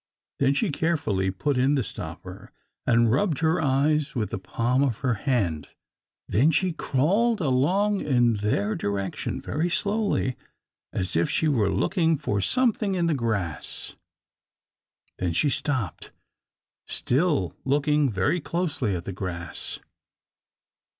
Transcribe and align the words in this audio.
Then 0.39 0.55
she 0.55 0.71
carefully 0.71 1.29
put 1.29 1.59
in 1.59 1.75
the 1.75 1.83
stopper, 1.83 2.51
and 2.87 3.11
rubbed 3.11 3.37
her 3.41 3.61
eyes 3.61 4.15
with 4.15 4.31
the 4.31 4.39
palm 4.39 4.81
of 4.81 4.97
her 5.05 5.13
hand. 5.13 5.67
Then 6.27 6.49
she 6.49 6.73
crawled 6.73 7.39
along 7.39 7.99
in 8.01 8.33
their 8.33 8.73
direction, 8.73 9.39
very 9.39 9.69
slowly, 9.69 10.37
as 10.91 11.15
if 11.15 11.29
she 11.29 11.47
were 11.47 11.69
looking 11.69 12.17
for 12.17 12.41
something 12.41 12.95
in 12.95 13.05
the 13.05 13.13
grass. 13.13 13.95
Then 15.19 15.33
she 15.33 15.51
stopped, 15.51 16.11
still 16.87 17.53
looking 17.63 18.09
very 18.11 18.41
closely 18.41 18.95
at 18.95 19.05
the 19.05 19.13
grass. 19.13 19.81